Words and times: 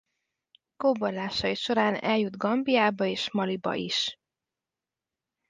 Kóborlásai 0.77 1.53
során 1.55 1.95
eljut 1.95 2.37
Gambiába 2.37 3.05
és 3.05 3.31
Maliba 3.31 3.73
is. 3.75 4.17